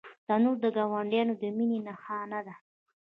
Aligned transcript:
تنور 0.25 0.55
د 0.63 0.65
ګاونډیانو 0.75 1.33
د 1.41 1.43
مینې 1.57 1.79
نښانه 1.87 2.39
ده 2.47 2.55